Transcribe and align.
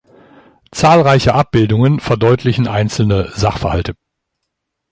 Zahlreiche 0.71 1.35
Abbildungen 1.35 1.99
verdeutlichen 1.99 2.67
einzelne 2.67 3.31
Sachverhalte. 3.35 3.93